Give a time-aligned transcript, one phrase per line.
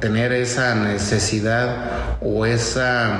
[0.00, 3.18] tener esa necesidad o esa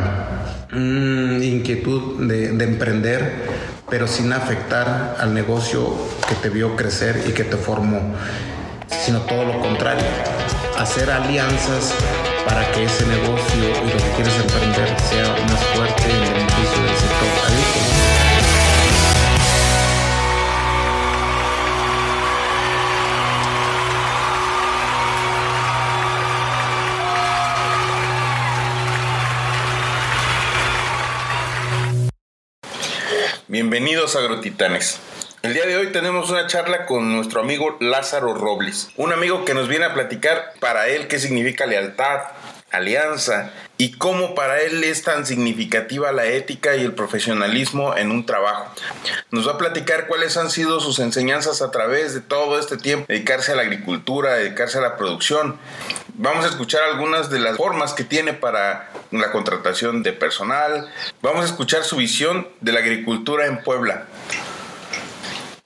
[0.73, 3.33] mm, inquietud de, de emprender,
[3.89, 5.95] pero sin afectar al negocio
[6.29, 8.15] que te vio crecer y que te formó,
[9.05, 10.05] sino todo lo contrario,
[10.79, 11.95] hacer alianzas
[12.47, 16.97] para que ese negocio y lo que quieres emprender sea más fuerte en beneficio del
[16.97, 18.20] sector agrícola.
[33.63, 35.01] Bienvenidos Agrotitanes.
[35.43, 39.53] El día de hoy tenemos una charla con nuestro amigo Lázaro Robles, un amigo que
[39.53, 42.21] nos viene a platicar para él qué significa lealtad,
[42.71, 48.25] alianza y cómo para él es tan significativa la ética y el profesionalismo en un
[48.25, 48.73] trabajo.
[49.31, 53.05] Nos va a platicar cuáles han sido sus enseñanzas a través de todo este tiempo,
[53.09, 55.59] dedicarse a la agricultura, dedicarse a la producción.
[56.23, 60.93] Vamos a escuchar algunas de las formas que tiene para la contratación de personal.
[61.23, 64.05] Vamos a escuchar su visión de la agricultura en Puebla.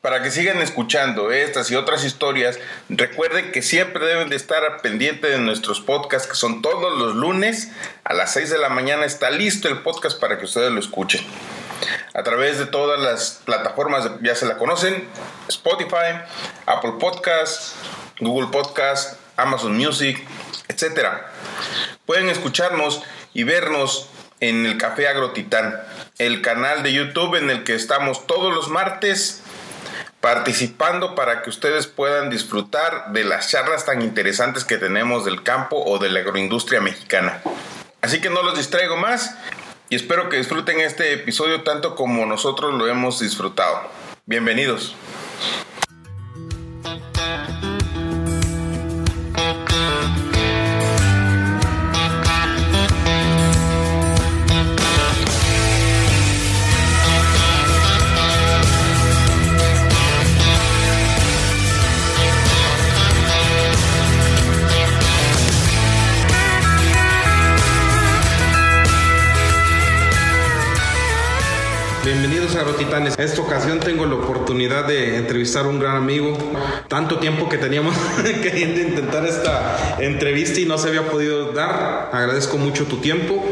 [0.01, 5.29] Para que sigan escuchando estas y otras historias, recuerden que siempre deben de estar pendientes
[5.29, 7.73] de nuestros podcasts que son todos los lunes
[8.05, 9.07] a las 6 de la mañana.
[9.07, 11.27] Está listo el podcast para que ustedes lo escuchen.
[12.13, 15.09] A través de todas las plataformas, ya se la conocen,
[15.49, 16.23] Spotify,
[16.67, 17.75] Apple Podcasts,
[18.21, 20.25] Google Podcasts, Amazon Music,
[20.69, 21.09] etc.
[22.07, 24.09] Pueden escucharnos y vernos
[24.41, 25.81] en el Café Agrotitán,
[26.19, 29.43] el canal de YouTube en el que estamos todos los martes
[30.21, 35.83] participando para que ustedes puedan disfrutar de las charlas tan interesantes que tenemos del campo
[35.85, 37.43] o de la agroindustria mexicana.
[38.01, 39.35] Así que no los distraigo más
[39.91, 43.83] y espero que disfruten este episodio tanto como nosotros lo hemos disfrutado.
[44.25, 44.97] Bienvenidos.
[72.65, 73.19] A Agrotitanes.
[73.19, 76.37] En esta ocasión tengo la oportunidad de entrevistar a un gran amigo.
[76.89, 77.95] Tanto tiempo que teníamos
[78.43, 82.11] queriendo intentar esta entrevista y no se había podido dar.
[82.13, 83.45] Agradezco mucho tu tiempo.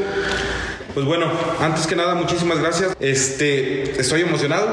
[0.95, 1.27] Pues bueno,
[1.61, 2.97] antes que nada, muchísimas gracias.
[3.01, 4.69] Este, estoy emocionado.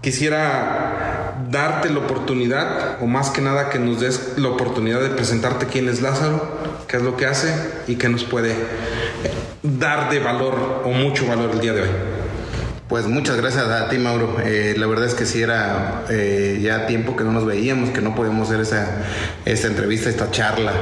[0.00, 5.66] Quisiera darte la oportunidad, o más que nada que nos des la oportunidad de presentarte
[5.66, 7.54] quién es Lázaro, qué es lo que hace
[7.86, 8.54] y qué nos puede
[9.62, 12.13] dar de valor o mucho valor el día de hoy.
[12.88, 14.36] Pues muchas gracias a ti, Mauro.
[14.44, 18.02] Eh, la verdad es que sí era eh, ya tiempo que no nos veíamos, que
[18.02, 19.04] no podíamos hacer esa,
[19.46, 20.72] esta entrevista, esta charla.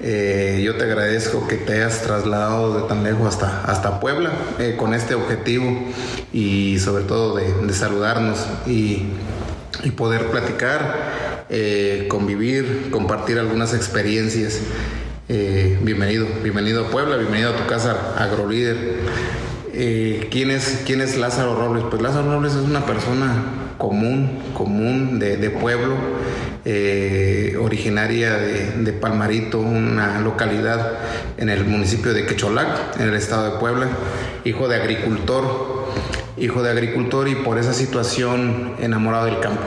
[0.00, 4.30] Eh, yo te agradezco que te hayas trasladado de tan lejos hasta, hasta Puebla
[4.76, 5.88] con este objetivo
[6.32, 9.06] y sobre todo de, saludarnos y,
[9.82, 11.44] y, poder platicar,
[12.08, 14.60] convivir, compartir algunas experiencias.
[15.28, 19.51] bienvenido, bienvenido a Puebla, bienvenido a tu casa AgroLíder.
[19.74, 21.84] Eh, ¿quién, es, ¿Quién es Lázaro Robles?
[21.88, 23.32] Pues Lázaro Robles es una persona
[23.78, 25.94] común, común de, pueblo,
[26.64, 30.92] eh, originaria de, de, Palmarito, una localidad
[31.38, 33.88] en el municipio de Quecholac, en el estado de Puebla,
[34.44, 35.88] hijo de agricultor,
[36.36, 39.64] hijo de agricultor y por esa situación enamorado del campo.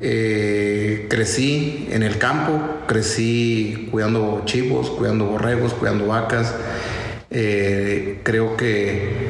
[0.00, 6.54] Eh, crecí en el campo, crecí cuidando chivos, cuidando borregos, cuidando vacas.
[7.36, 9.28] Eh, creo que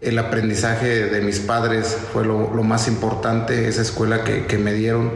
[0.00, 5.12] el aprendizaje de mis padres fue lo, más importante, esa escuela que, me dieron,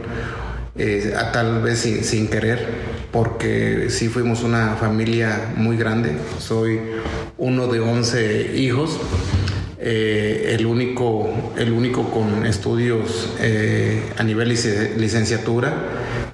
[0.77, 2.65] eh, tal vez sin, querer,
[3.11, 6.13] porque sí fuimos una familia muy grande.
[6.39, 6.79] Soy
[7.37, 8.97] uno de 11 hijos.
[9.81, 13.33] Eh, el, único, el único con estudios
[14.17, 15.73] a nivel lic licenciatura,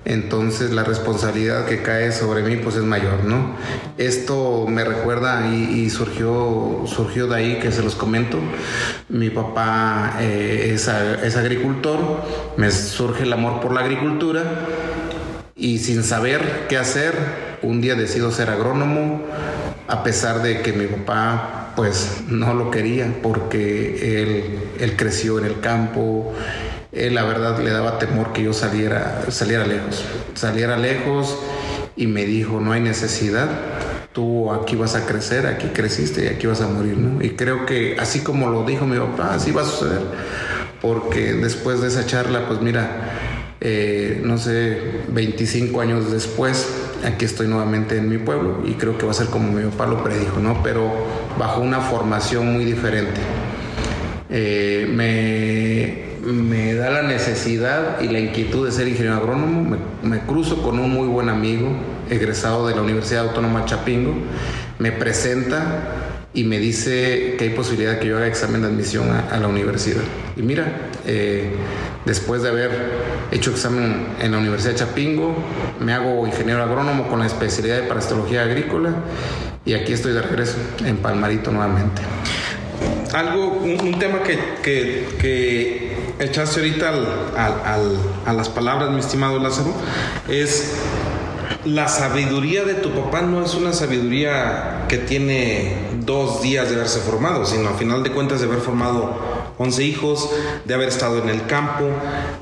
[0.05, 3.55] entonces la responsabilidad que cae sobre mí pues es mayor, ¿no?
[3.97, 8.37] Esto me recuerda y, surgió, surgió de ahí que se los comento,
[9.09, 10.87] mi papá eh, es,
[11.37, 11.99] agricultor,
[12.55, 14.43] me surge el amor por la agricultura
[15.55, 17.15] y sin saber qué hacer,
[17.63, 19.23] un día decido ser agrónomo,
[19.87, 24.21] a pesar de que mi papá pues no lo quería porque
[24.79, 26.33] él creció en el campo,
[26.95, 30.03] él la verdad le daba temor que yo saliera, saliera lejos,
[30.33, 31.37] saliera lejos
[31.95, 33.49] y me dijo, no hay necesidad,
[34.13, 37.23] tú aquí vas a crecer, aquí creciste y aquí vas a morir, ¿no?
[37.23, 40.01] Y creo que así como lo dijo mi papá, así va a suceder,
[40.81, 42.89] porque después de esa charla, pues mira,
[43.59, 44.77] eh, no sé,
[45.09, 46.67] 25 años después,
[47.05, 49.85] aquí estoy nuevamente en mi pueblo y creo que va a ser como mi papá
[49.85, 50.63] lo predijo, ¿no?
[50.63, 50.91] Pero
[51.37, 53.19] bajo una formación muy diferente.
[54.29, 59.77] Eh, me, me, da la necesidad y la inquietud de ser ingeniero agrónomo.
[60.03, 61.69] Me, cruzo con un muy buen amigo,
[62.09, 64.13] egresado de la Universidad Autónoma Chapingo.
[64.79, 69.09] Me presenta y me dice que hay posibilidad de que yo haga examen de admisión
[69.09, 70.03] a, la universidad.
[70.35, 71.51] Y mira, eh,
[72.05, 72.71] después de haber
[73.31, 75.35] hecho examen en la Universidad de Chapingo,
[75.79, 78.95] me hago ingeniero agrónomo con la especialidad de parasitología agrícola
[79.65, 82.01] y aquí estoy de regreso en Palmarito nuevamente.
[83.13, 85.84] Algo, un, tema que, que,
[86.19, 86.93] echaste ahorita
[88.25, 89.73] a las palabras, mi estimado Lázaro,
[90.27, 90.73] es
[91.65, 96.99] la sabiduría de tu papá no es una sabiduría que tiene dos días de haberse
[96.99, 99.17] formado, sino a final de cuentas de haber formado
[99.57, 100.29] 11 hijos,
[100.65, 101.85] de haber estado en el campo,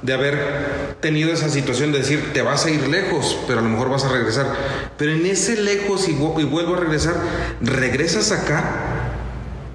[0.02, 3.70] de haber tenido esa situación de decir, te vas a ir lejos, pero a lo
[3.70, 4.48] mejor vas a regresar.
[4.98, 7.16] Pero en ese lejos y vuelvo a regresar,
[7.62, 8.93] regresas acá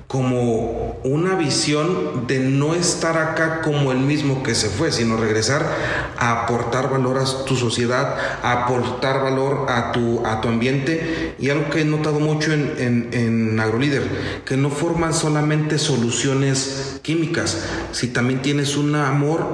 [0.09, 5.67] como una visión de no estar acá como el mismo que se fue, sino regresar
[6.17, 11.35] a aportar valor a tu sociedad, a aportar valor a tu, a tu ambiente.
[11.39, 17.01] Y algo que he notado mucho en, en, en AgroLíder, que no forman solamente soluciones
[17.03, 17.59] químicas,
[17.93, 19.47] si también tienes un amor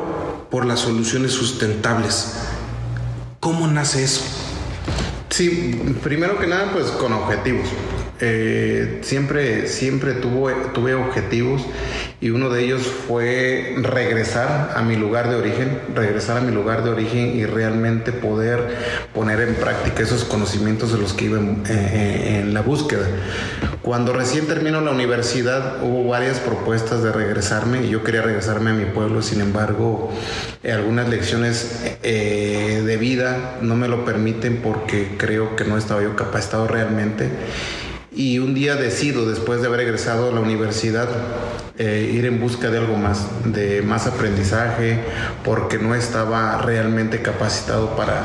[0.52, 2.34] por las soluciones sustentables.
[3.40, 4.22] ¿Cómo nace eso?
[5.30, 7.66] Sí, primero que nada, pues con objetivos.
[8.26, 11.66] Eh, siempre, siempre tuve, objetivos
[12.22, 16.84] y uno de ellos fue regresar a mi lugar de origen, regresar a mi lugar
[16.84, 18.78] de origen y realmente poder
[19.12, 23.06] poner en práctica esos conocimientos de los que iba en, eh, la búsqueda.
[23.82, 28.72] Cuando recién terminó la universidad hubo varias propuestas de regresarme y yo quería regresarme a
[28.72, 30.10] mi pueblo, sin embargo
[30.66, 36.66] algunas lecciones de vida no me lo permiten porque creo que no estaba yo capacitado
[36.66, 37.28] realmente
[38.14, 41.08] y un día decido, después de haber egresado a la universidad,
[41.76, 45.00] eh, ir en busca de algo más, de más aprendizaje,
[45.44, 48.22] porque no estaba realmente capacitado para,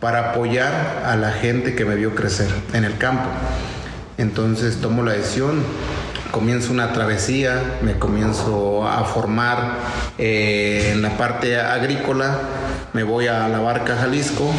[0.00, 3.28] para apoyar a la gente que me vio crecer en el campo.
[4.18, 5.62] Entonces tomo la decisión,
[6.34, 9.78] comienzo una travesía, me comienzo a formar
[10.18, 12.40] eh, en la parte agrícola,
[12.92, 14.50] me voy a la barca Jalisco,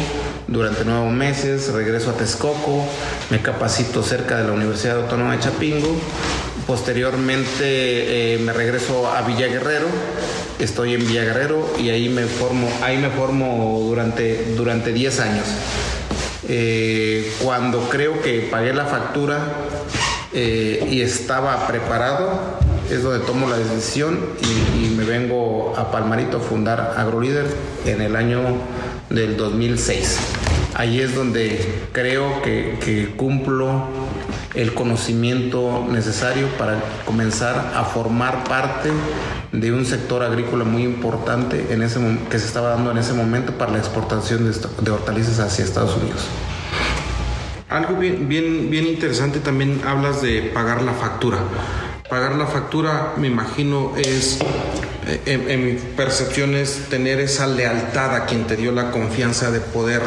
[0.48, 2.82] durante nueve meses, regreso a Texcoco,
[3.28, 5.94] me capacito cerca de la Universidad Autónoma de Chapingo,
[6.66, 9.88] posteriormente eh, me regreso a Villa Guerrero,
[10.58, 15.44] estoy en Villa Guerrero y ahí me formo, ahí me formo durante, durante 10 años.
[16.48, 19.40] Eh, cuando creo que pagué la factura
[20.32, 22.28] eh, y estaba preparado,
[22.90, 27.46] es donde tomo la decisión y, me vengo a Palmarito a fundar AgroLíder
[27.84, 28.40] en el año
[29.10, 30.18] del 2006.
[30.74, 33.84] Ahí es donde creo que, cumplo
[34.54, 38.90] el conocimiento necesario para comenzar a formar parte
[39.52, 42.00] de un sector agrícola muy importante en ese,
[42.30, 45.94] que se estaba dando en ese momento para la exportación de, de hortalizas hacia Estados
[45.96, 46.22] Unidos.
[47.68, 51.38] Algo bien, bien, bien interesante también hablas de pagar la factura.
[52.08, 54.38] Pagar la factura, me imagino, es,
[55.08, 59.58] eh, en, mi percepción, es tener esa lealtad a quien te dio la confianza de
[59.58, 60.00] poder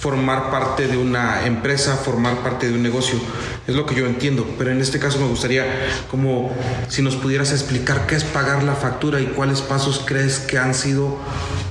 [0.00, 3.20] formar parte de una empresa, formar parte de un negocio.
[3.68, 5.64] Es lo que yo entiendo, pero en este caso me gustaría
[6.10, 6.50] como
[6.88, 10.74] si nos pudieras explicar qué es pagar la factura y cuáles pasos crees que han
[10.74, 11.16] sido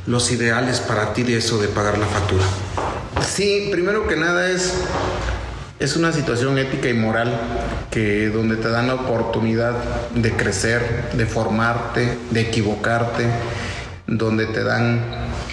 [0.08, 2.46] los ideales para ti de eso de pagar la factura.
[3.28, 4.74] Sí, primero que nada es
[5.80, 7.32] es una situación ética y moral
[7.90, 9.74] que donde te dan la oportunidad
[10.14, 13.26] de crecer, de formarte, de equivocarte,
[14.06, 15.02] donde te dan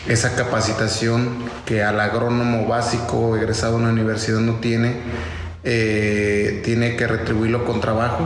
[0.09, 1.29] esa capacitación
[1.65, 4.97] que al agrónomo básico egresado de una universidad no tiene,
[5.63, 8.25] eh, tiene que retribuirlo con trabajo,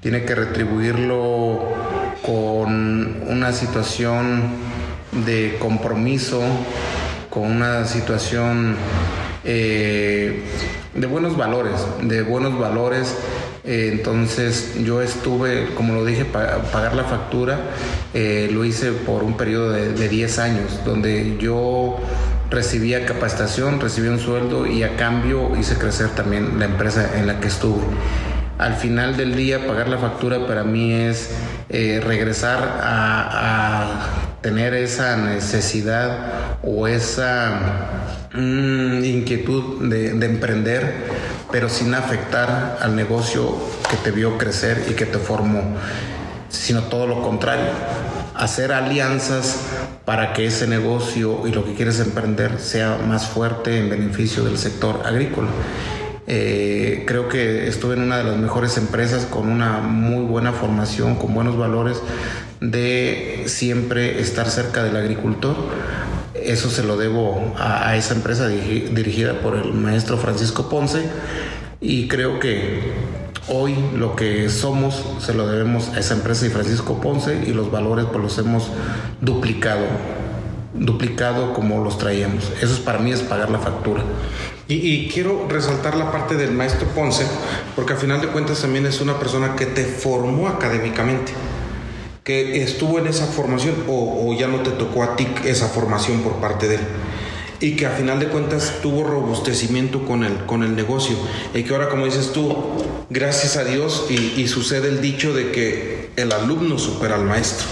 [0.00, 1.60] tiene que retribuirlo
[2.24, 4.44] con una situación
[5.26, 6.40] de compromiso,
[7.28, 8.76] con una situación
[9.44, 10.42] eh,
[11.00, 13.16] de buenos valores, de buenos valores.
[13.64, 17.58] Eh, entonces yo estuve, como lo dije, para pagar la factura,
[18.14, 21.98] eh, lo hice por un periodo de, de 10 años, donde yo
[22.50, 27.40] recibía capacitación, recibía un sueldo y a cambio hice crecer también la empresa en la
[27.40, 27.82] que estuve.
[28.58, 31.30] Al final del día, pagar la factura para mí es
[31.68, 40.92] regresar a, a tener esa necesidad o esa Mm, inquietud de, emprender,
[41.50, 43.56] pero sin afectar al negocio
[43.90, 45.62] que te vio crecer y que te formó,
[46.50, 47.70] sino todo lo contrario,
[48.34, 49.60] hacer alianzas
[50.04, 54.58] para que ese negocio y lo que quieres emprender sea más fuerte en beneficio del
[54.58, 55.48] sector agrícola.
[56.26, 61.14] Eh, creo que estuve en una de las mejores empresas con una muy buena formación,
[61.14, 61.96] con buenos valores
[62.60, 65.56] de siempre estar cerca del agricultor.
[66.48, 71.02] Eso se lo debo a, esa empresa dirigida por el maestro Francisco Ponce
[71.78, 72.94] y creo que
[73.48, 77.70] hoy lo que somos se lo debemos a esa empresa y Francisco Ponce y los
[77.70, 78.70] valores pues los hemos
[79.20, 79.84] duplicado
[80.72, 82.50] duplicado como los traíamos.
[82.62, 84.02] Eso es para mí es pagar la factura.
[84.68, 87.26] Y, quiero resaltar la parte del maestro Ponce,
[87.76, 91.32] porque al final de cuentas también es una persona que te formó académicamente,
[92.28, 96.34] que estuvo en esa formación o, ya no te tocó a ti esa formación por
[96.34, 96.80] parte de él
[97.58, 101.16] y que a final de cuentas tuvo robustecimiento con el, con el negocio
[101.54, 102.54] y que ahora como dices tú,
[103.08, 107.66] gracias a Dios y, y sucede el dicho de que el alumno supera al maestro.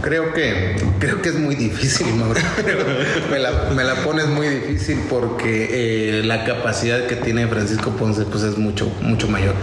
[0.00, 2.06] Creo que, creo que es muy difícil,
[3.30, 8.24] me, la, me la pones muy difícil porque eh, la capacidad que tiene Francisco Ponce
[8.24, 9.54] pues es mucho, mucho mayor.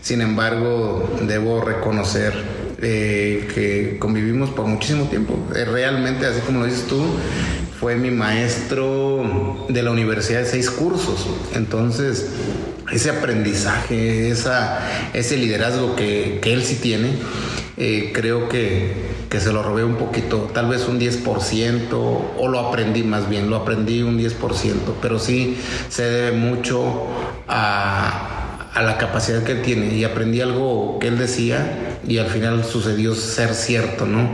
[0.00, 5.36] Sin embargo, debo reconocer eh, que convivimos por muchísimo tiempo.
[5.54, 7.04] Eh, realmente, así como lo dices tú,
[7.80, 11.26] fue mi maestro de la universidad de seis cursos.
[11.54, 12.30] Entonces,
[12.92, 17.10] ese aprendizaje, ese liderazgo que, que él sí tiene,
[17.76, 18.92] eh, creo que,
[19.28, 23.50] que, se lo robé un poquito, tal vez un 10%, o lo aprendí más bien,
[23.50, 25.58] lo aprendí un 10%, pero sí
[25.88, 27.06] se debe mucho
[27.46, 32.26] a, a la capacidad que él tiene y aprendí algo que él decía y al
[32.26, 34.28] final sucedió ser cierto, ¿no?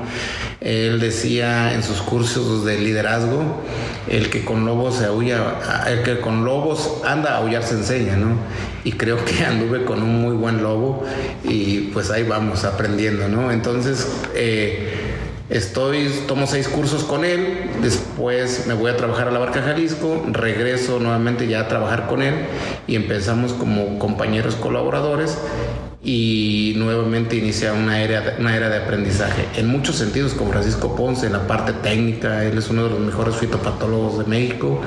[0.60, 3.62] Él decía en sus cursos de liderazgo,
[4.08, 8.16] el que con lobos se aúlla, el que con lobos anda a aullar se enseña,
[8.16, 8.36] ¿no?
[8.82, 11.04] Y creo que anduve con un muy buen lobo
[11.44, 13.50] y pues ahí vamos aprendiendo, ¿no?
[13.50, 15.12] Entonces, eh,
[15.50, 20.24] Estoy, tomo seis cursos con él, después me voy a trabajar a la Barca Jalisco,
[20.32, 22.34] regreso nuevamente ya a trabajar con él
[22.86, 25.36] y empezamos como compañeros colaboradores
[26.04, 29.46] y nuevamente inicia una era, una era de aprendizaje.
[29.56, 33.00] En muchos sentidos, con Francisco Ponce, en la parte técnica, él es uno de los
[33.00, 34.82] mejores fitopatólogos de México,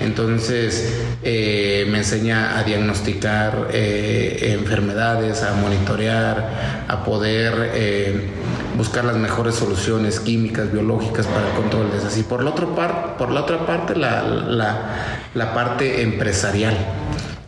[0.00, 8.28] entonces eh, me enseña a diagnosticar eh, enfermedades, a monitorear, a poder eh,
[8.76, 12.16] buscar las mejores soluciones químicas, biológicas para el control de esas.
[12.16, 14.22] Y por la otra, par, por la otra parte, la,
[15.34, 16.76] la parte empresarial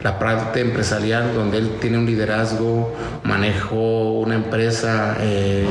[0.03, 5.67] la parte empresarial donde él tiene un liderazgo, manejo una empresa eh,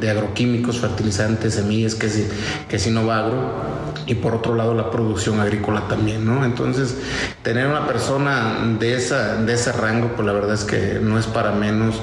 [0.00, 2.30] de, agroquímicos, fertilizantes, semillas, que es,
[2.68, 6.44] que es Innovagro y por otro lado la producción agrícola también, ¿no?
[6.44, 6.96] Entonces,
[7.42, 11.26] tener una persona de, esa, de ese rango, pues la verdad es que no es
[11.26, 12.00] para menos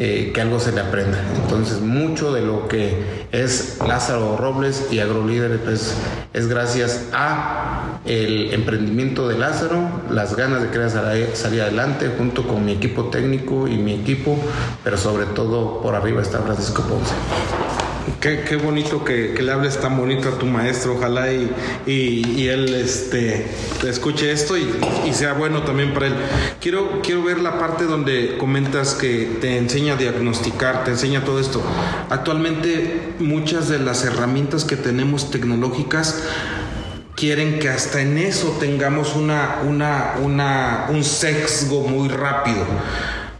[0.00, 1.18] eh, que algo se le aprenda.
[1.42, 5.94] Entonces, mucho de lo que es Lázaro Robles y AgroLíder pues,
[6.32, 10.90] es gracias a el emprendimiento de Lázaro, las ganas de querer
[11.34, 14.38] salir adelante junto con mi equipo técnico y mi equipo,
[14.84, 17.14] pero sobre todo por arriba está Francisco Ponce.
[18.20, 21.50] Qué, bonito que, le hables tan bonito a tu maestro, ojalá y,
[21.86, 23.46] y, él este,
[23.86, 24.68] escuche esto y,
[25.12, 26.14] sea bueno también para él.
[26.60, 31.40] Quiero, quiero ver la parte donde comentas que te enseña a diagnosticar, te enseña todo
[31.40, 31.62] esto.
[32.10, 36.24] Actualmente muchas de las herramientas que tenemos tecnológicas
[37.14, 42.64] quieren que hasta en eso tengamos una, una, una, un sesgo muy rápido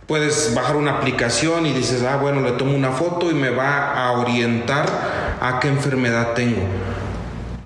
[0.08, 3.92] Puedes bajar una aplicación y dices, ah, bueno, le tomo una foto y me va
[3.92, 4.86] a orientar
[5.38, 6.62] a qué enfermedad tengo,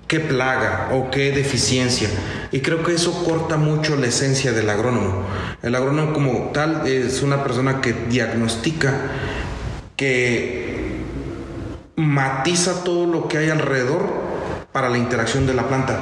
[0.09, 2.09] qué plaga o qué deficiencia.
[2.51, 5.23] Y creo que eso corta mucho la esencia del agrónomo.
[5.61, 8.93] El agrónomo como tal es una persona que diagnostica,
[9.95, 10.97] que
[11.95, 14.01] matiza todo lo que hay alrededor
[14.73, 15.97] para la interacción de la planta.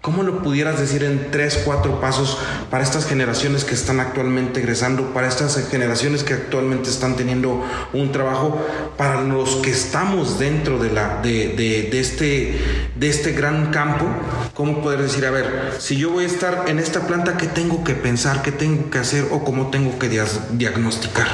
[0.00, 2.38] ¿Cómo lo pudieras decir en tres, cuatro pasos
[2.70, 8.12] para estas generaciones que están actualmente egresando, para estas generaciones que actualmente están teniendo un
[8.12, 8.64] trabajo,
[8.96, 12.60] para los que estamos dentro de, la, de, de, este,
[12.94, 14.06] de este gran campo?
[14.54, 17.82] ¿Cómo poder decir, a ver, si yo voy a estar en esta planta, ¿qué tengo
[17.82, 21.26] que pensar, qué tengo que hacer o cómo tengo que diagnosticar?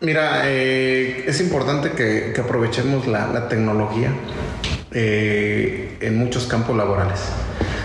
[0.00, 4.12] Mira, eh, es importante que, aprovechemos la tecnología
[4.98, 7.20] eh, en muchos campos laborales.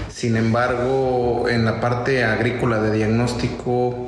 [0.08, 4.08] Sin embargo, en la parte agrícola de diagnóstico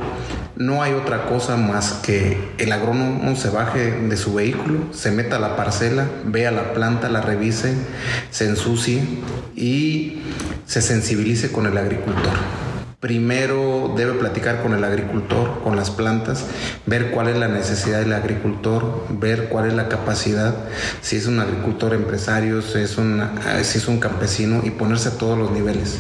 [0.56, 5.36] no hay otra cosa más que el agrónomo se baje de su vehículo, se meta
[5.36, 7.74] a la parcela, vea la planta, la revise,
[8.32, 9.04] se ensucie
[9.54, 10.22] y
[10.66, 12.62] se sensibilice con el agricultor
[13.04, 16.46] primero debe platicar con el agricultor, con las plantas,
[16.86, 20.56] ver cuál es la necesidad del agricultor, ver cuál es la capacidad,
[21.02, 22.92] si es un agricultor empresario, si es,
[23.64, 25.98] si es un campesino y ponerse a todos los niveles.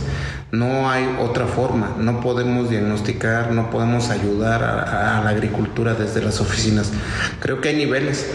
[0.53, 6.39] No hay otra forma, no podemos diagnosticar, no podemos ayudar a la agricultura desde las
[6.39, 6.89] oficinas.
[7.41, 8.27] Creo que hay niveles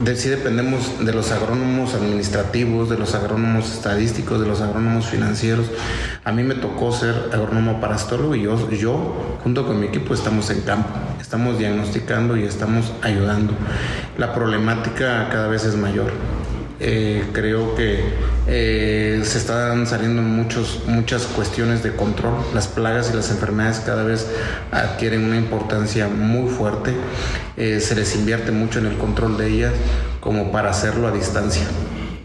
[0.00, 5.66] de, sí dependemos de los agrónomos administrativos, de los agrónomos estadísticos, de los agrónomos financieros.
[6.24, 10.50] A mí me tocó ser agrónomo parastólogo y yo, yo junto con mi equipo estamos
[10.50, 13.54] en campo, estamos diagnosticando y estamos ayudando.
[14.18, 16.12] La problemática cada vez es mayor.
[16.78, 18.00] Eh, creo que
[18.46, 22.34] eh, se están saliendo muchos, muchas cuestiones de control.
[22.54, 24.26] Las plagas y las enfermedades cada vez
[24.70, 26.92] adquieren una importancia muy fuerte.
[27.56, 29.72] Eh, se les invierte mucho en el control de ellas
[30.20, 31.64] como para hacerlo a distancia.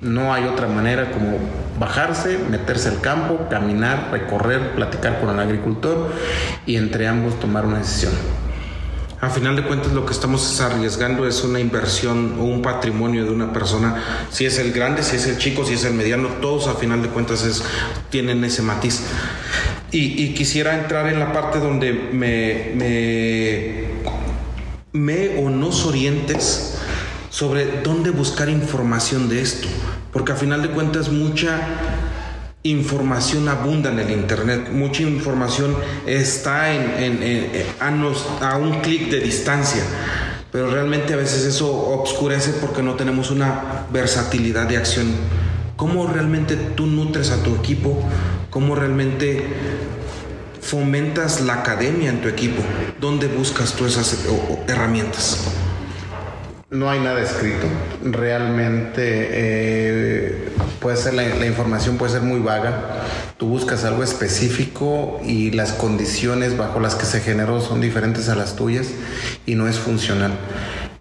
[0.02, 1.38] No hay otra manera como
[1.80, 6.12] bajarse, meterse al campo, caminar, recorrer, platicar con el agricultor
[6.66, 8.12] y entre ambos tomar una decisión.
[9.22, 13.30] A final de cuentas lo que estamos arriesgando es una inversión o un patrimonio de
[13.30, 16.68] una persona, si es el grande, si es el chico, si es el mediano, todos
[16.68, 17.64] a final de cuentas
[18.10, 19.02] tienen ese matiz.
[19.92, 23.84] Y, quisiera entrar en la parte donde me, me,
[24.92, 26.80] me o nos orientes
[27.30, 29.68] sobre dónde buscar información de esto,
[30.12, 31.60] porque a final de cuentas mucha
[32.64, 35.76] información abunda en el Internet, mucha información
[36.06, 36.68] está
[37.80, 39.82] a, un clic de distancia,
[40.52, 45.08] pero realmente a veces eso obscurece porque no tenemos una versatilidad de acción.
[45.76, 47.98] ¿Cómo realmente tú nutres a tu equipo?
[48.52, 49.44] ¿Cómo realmente
[50.62, 52.62] fomentas la academia en tu equipo?
[53.00, 54.26] ¿Dónde buscas tú esas
[54.68, 55.48] herramientas?
[56.70, 57.66] No hay nada escrito.
[58.04, 59.02] Realmente
[59.32, 60.51] eh,
[60.82, 63.04] puede ser la, información puede ser muy vaga.
[63.38, 68.36] Tú buscas algo específico y las condiciones bajo las que se generó son diferentes a
[68.36, 68.88] las tuyas
[69.46, 70.32] y no es funcional.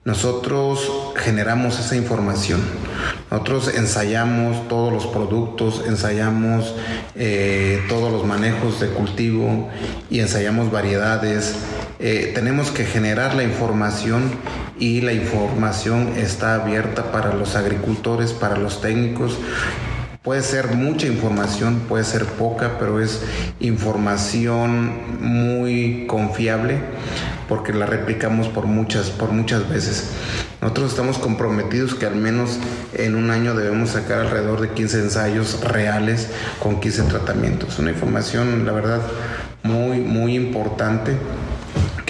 [0.04, 2.60] Nosotros generamos esa información.
[3.30, 6.74] Nosotros ensayamos todos los productos, ensayamos
[7.14, 9.68] eh, todos los manejos de cultivo
[10.10, 11.54] y ensayamos variedades.
[11.98, 14.30] Eh, tenemos que generar la información
[14.80, 19.38] y la información está abierta para los agricultores, para los técnicos.
[20.22, 23.22] Puede ser mucha información, puede ser poca, pero es
[23.60, 26.78] información muy confiable
[27.48, 30.10] porque la replicamos por muchas, por muchas veces.
[30.60, 32.58] Nosotros estamos comprometidos que al menos
[32.94, 36.28] en un año debemos sacar alrededor de 15 ensayos reales
[36.62, 37.78] con 15 tratamientos.
[37.78, 39.00] Una información, la verdad,
[39.62, 41.16] muy, muy importante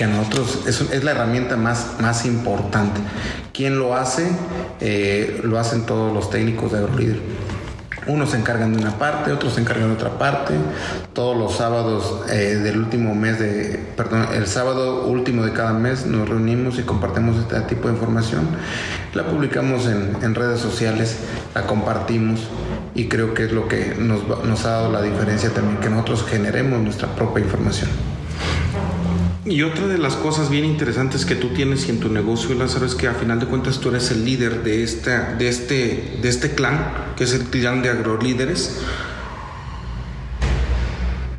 [0.01, 3.03] que a nosotros es, la herramienta más, más importante.
[3.53, 4.31] ¿Quién lo hace?
[4.81, 7.21] Eh, lo hacen todos los técnicos de AgroLíder.
[8.07, 10.55] Unos se encargan de una parte, otros se encargan de otra parte.
[11.13, 16.07] Todos los sábados eh, del último mes de, perdón, el sábado último de cada mes
[16.07, 18.49] nos reunimos y compartimos este tipo de información.
[19.13, 21.19] La publicamos en, en redes sociales,
[21.55, 22.41] la compartimos
[22.95, 26.25] y creo que es lo que nos, nos ha dado la diferencia también, que nosotros
[26.27, 27.91] generemos nuestra propia información.
[29.47, 32.95] Y otra de las cosas bien interesantes que tú tienes en tu negocio, Lázaro, es
[32.95, 36.55] que a final de cuentas tú eres el líder de, esta, de, este, de este
[36.55, 38.83] clan, que es el clan de agrolíderes.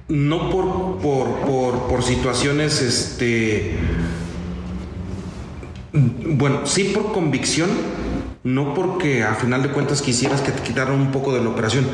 [0.07, 3.77] No por, por, por, situaciones, este,
[5.93, 7.69] bueno, sí por convicción,
[8.43, 11.85] no porque a final de cuentas quisieras que te quitaran un poco de la operación.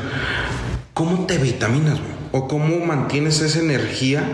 [0.98, 2.00] ¿Cómo te vitaminas?
[2.32, 4.24] ¿O cómo mantienes esa energía?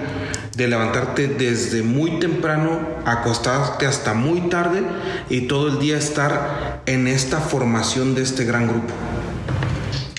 [0.56, 4.82] de levantarte desde muy temprano, acostarte hasta muy tarde
[5.28, 8.94] y todo el día estar en esta formación de este gran grupo.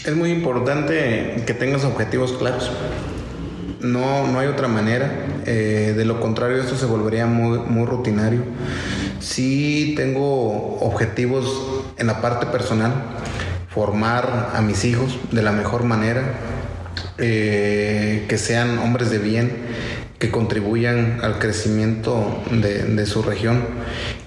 [0.06, 2.70] Es muy importante que tengas objetivos claros.
[3.80, 5.10] No, no hay otra manera.
[5.46, 8.42] Eh, de lo contrario, esto se volvería muy, muy rutinario.
[9.22, 11.46] Sí tengo objetivos
[11.98, 12.92] en la parte personal,
[13.76, 16.24] formar a mis hijos de la mejor manera,
[17.18, 19.52] eh, que sean hombres de bien,
[20.18, 23.66] que contribuyan al crecimiento de, su región.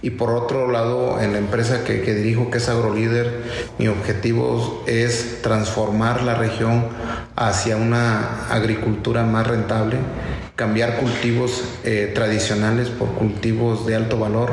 [0.08, 3.42] Y por otro lado, en la empresa que, que dirijo, que es AgroLíder,
[3.78, 6.86] mi objetivo es transformar la región
[7.36, 9.98] hacia una agricultura más rentable
[10.58, 14.50] cambiar cultivos eh, tradicionales por cultivos de alto valor.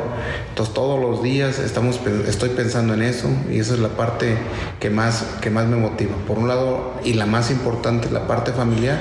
[0.49, 4.37] Entonces todos los días estamos, estoy pensando en eso y esa es la parte
[4.79, 6.15] que más, que más me motiva.
[6.27, 8.99] Por un lado, y la más importante, la parte familiar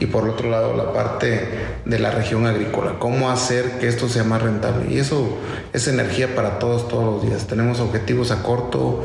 [0.00, 1.48] y por otro lado, la parte
[1.84, 2.96] de la región agrícola.
[2.98, 4.92] Cómo hacer que esto sea más rentable.
[4.92, 5.38] Y eso
[5.72, 7.46] es energía para todos, todos los días.
[7.46, 9.04] Tenemos objetivos a corto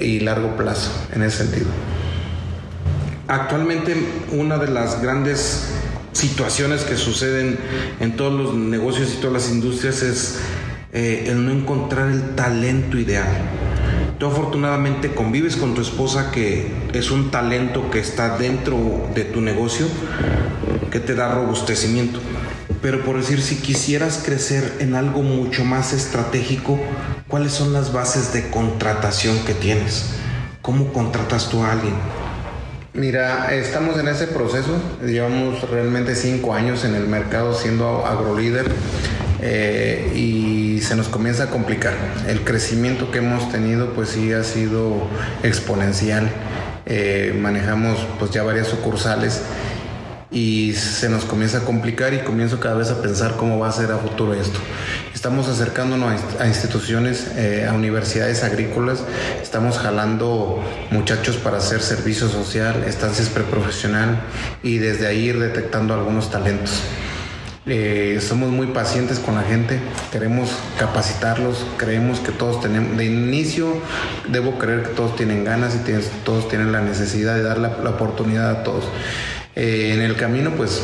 [0.00, 1.66] y largo plazo en ese sentido.
[3.28, 3.94] Actualmente
[4.32, 5.68] una de las grandes
[6.12, 7.58] situaciones que suceden
[8.00, 10.38] en todos los negocios y todas las industrias es
[10.92, 13.28] eh, el no encontrar el talento ideal.
[14.18, 19.40] Tú afortunadamente convives con tu esposa que es un talento que está dentro de tu
[19.40, 19.86] negocio
[20.90, 22.20] que te da robustecimiento.
[22.82, 26.78] Pero por decir, si quisieras crecer en algo mucho más estratégico,
[27.28, 30.06] ¿cuáles son las bases de contratación que tienes?
[30.62, 31.94] ¿Cómo contratas tú a alguien?
[32.94, 34.80] Mira, estamos en ese proceso.
[35.04, 38.66] Llevamos realmente cinco años en el mercado siendo agrolíder
[39.42, 41.94] eh, y se nos comienza a complicar.
[42.26, 45.06] El crecimiento que hemos tenido pues sí ha sido
[45.42, 46.30] exponencial.
[46.86, 49.42] Eh, manejamos pues ya varias sucursales
[50.30, 53.72] y se nos comienza a complicar y comienzo cada vez a pensar cómo va a
[53.72, 54.58] ser a futuro esto.
[55.14, 59.02] Estamos acercándonos a instituciones, eh, a universidades agrícolas,
[59.42, 64.20] estamos jalando muchachos para hacer servicio social, estancias preprofesional
[64.62, 66.82] y desde ahí ir detectando algunos talentos.
[67.66, 69.78] Eh, somos muy pacientes con la gente,
[70.10, 73.74] queremos capacitarlos, creemos que todos tenemos, de inicio
[74.28, 75.78] debo creer que todos tienen ganas y
[76.24, 78.84] todos tienen la necesidad de dar la, oportunidad a todos.
[79.56, 80.80] Eh, en el camino pues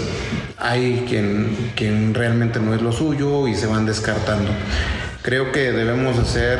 [0.58, 4.50] hay quien, quien realmente no es lo suyo y se van descartando.
[5.22, 6.58] Creo que debemos hacer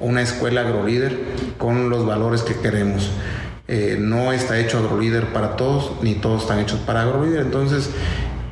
[0.00, 1.18] una escuela agrolíder
[1.58, 3.10] con los valores que queremos.
[3.66, 7.40] Eh, no está hecho agrolíder para todos, ni todos están hechos para agrolíder.
[7.40, 7.90] Entonces,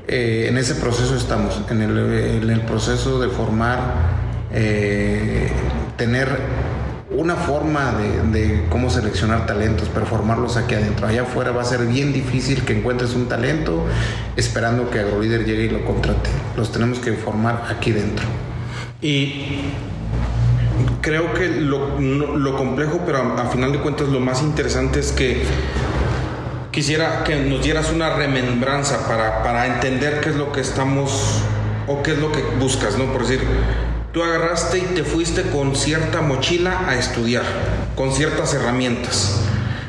[0.09, 3.79] eh, en ese proceso estamos, en el, proceso de formar,
[5.97, 6.29] tener
[7.17, 7.93] una forma
[8.33, 11.07] de, cómo seleccionar talentos, pero formarlos aquí adentro.
[11.07, 13.85] Allá afuera va a ser bien difícil que encuentres un talento
[14.37, 16.31] esperando que AgroLíder llegue y lo contrate.
[16.57, 18.27] Los tenemos que formar aquí dentro.
[19.01, 19.61] Y
[21.01, 25.43] creo que lo, complejo, pero a final de cuentas lo más interesante es que
[26.71, 31.41] quisiera que nos dieras una remembranza para, para entender qué es lo que estamos
[31.87, 33.07] o qué es lo que buscas, ¿no?
[33.13, 33.41] Por decir,
[34.17, 37.43] tú agarraste y te fuiste con cierta mochila a estudiar,
[37.97, 39.43] con ciertas herramientas.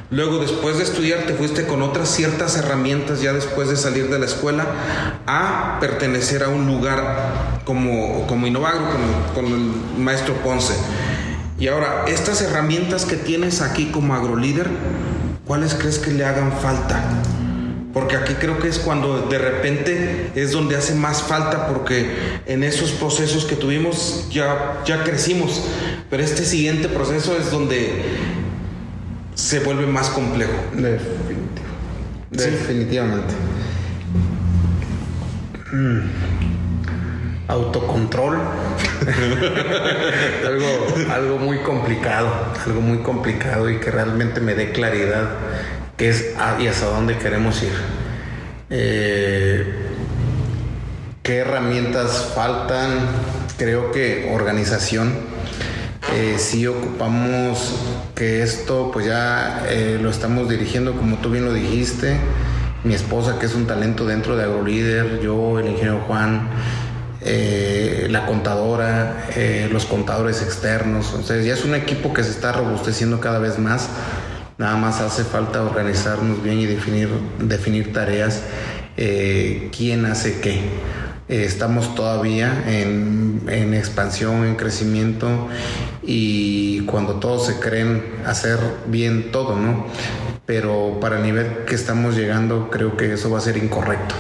[0.10, 4.20] Luego, después de estudiar, te fuiste con otras ciertas herramientas, ya después de salir de
[4.20, 4.66] la escuela,
[5.28, 10.74] a pertenecer a un lugar como, como con, con el maestro Ponce.
[11.58, 14.68] Y ahora, estas herramientas que tienes aquí como agrolíder,
[15.46, 17.02] ¿cuáles crees que le hagan falta?
[17.98, 22.12] Porque aquí creo que es cuando de repente es donde hace más falta porque
[22.46, 25.64] en esos procesos que tuvimos ya, ya crecimos,
[26.08, 28.04] pero este siguiente proceso es donde
[29.34, 30.54] se vuelve más complejo.
[32.30, 33.34] Definitivamente.
[35.72, 36.02] Mm.
[37.48, 38.38] Autocontrol.
[40.46, 40.68] algo,
[41.16, 42.30] algo muy complicado,
[42.64, 45.30] algo muy complicado y que realmente me dé claridad
[45.98, 47.74] qué es y hasta dónde queremos ir.
[48.70, 49.74] Eh,
[51.24, 53.00] ¿Qué herramientas faltan?
[53.58, 55.14] Creo que organización.
[56.14, 57.76] Eh, si ocupamos
[58.16, 62.18] que esto pues ya eh, lo estamos dirigiendo como tú bien lo dijiste
[62.86, 66.48] mi esposa que es un talento dentro de AgroLíder yo el ingeniero Juan
[68.10, 69.28] la contadora,
[69.70, 71.08] los contadores externos.
[71.08, 73.90] Entonces ya es un equipo que se está robusteciendo cada vez más.
[74.58, 78.44] Nada más hace falta organizarnos bien y definir, definir tareas,
[78.98, 80.62] eh, quién hace qué.
[81.28, 85.50] estamos todavía en, en, expansión, en crecimiento
[86.02, 89.86] y cuando todos se creen hacer bien todo, ¿no?
[90.48, 94.16] pero para el nivel que estamos llegando creo que eso va a ser incorrecto.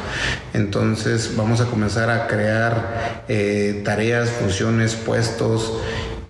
[0.54, 5.80] Entonces vamos a comenzar a crear eh, tareas, funciones, puestos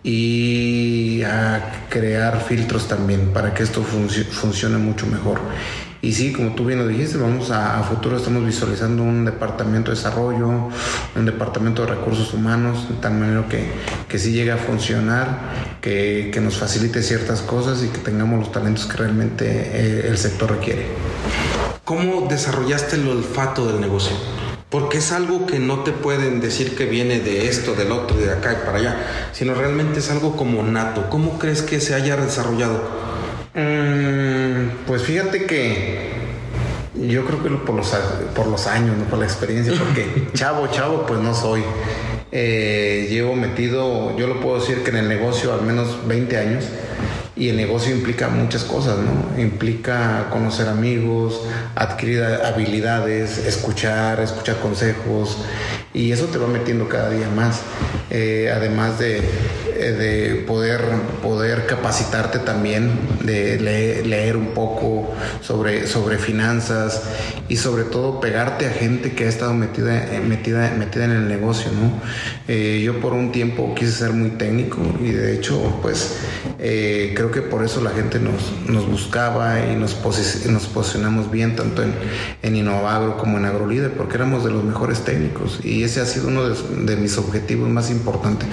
[0.08, 5.42] y a crear filtros también para que esto funcione mucho mejor.
[6.02, 9.98] Y sí, como tú bien lo dijiste, vamos a, futuro estamos visualizando un departamento de
[9.98, 10.70] desarrollo,
[11.14, 13.70] un departamento de recursos humanos, de tal manera que,
[14.08, 15.28] que sí llegue a funcionar,
[15.82, 20.18] que, que, nos facilite ciertas cosas y que tengamos los talentos que realmente eh, el
[20.18, 20.86] sector requiere.
[21.84, 24.16] ¿Cómo desarrollaste el olfato del negocio?
[24.70, 28.32] Porque es algo que no te pueden decir que viene de esto, del otro, de
[28.32, 28.98] acá y para allá,
[29.32, 31.10] sino realmente es algo como nato.
[31.10, 32.82] ¿Cómo crees que se haya desarrollado?
[33.54, 36.12] Mm, pues fíjate que
[36.96, 37.96] yo creo que por los,
[38.36, 41.64] por los años, no por la experiencia, porque chavo, chavo, pues no soy.
[42.34, 46.66] Eh, llevo metido, yo lo puedo decir que en el negocio al menos 20 años
[47.38, 49.40] y el negocio implica muchas cosas, ¿no?
[49.40, 51.42] Implica conocer amigos,
[51.76, 55.38] adquirir habilidades, escuchar, escuchar consejos,
[55.94, 57.62] Y eso te va metiendo cada día más.
[58.10, 59.22] Eh, además de,
[59.78, 60.82] de, poder,
[61.22, 62.92] poder capacitarte también,
[63.24, 63.60] de
[64.04, 67.04] leer, un poco sobre, sobre finanzas
[67.48, 71.72] y sobre todo pegarte a gente que ha estado metida, metida, metida en el negocio.
[71.72, 72.02] ¿no?
[72.54, 76.18] yo por un tiempo quise ser muy técnico y de hecho pues
[76.58, 79.98] creo que por eso la gente nos, nos buscaba y nos,
[80.48, 81.94] nos posicionamos bien tanto en,
[82.42, 86.28] en Innovagro como en AgroLíder porque éramos de los mejores técnicos y ese ha sido
[86.28, 88.48] uno de, mis objetivos más importantes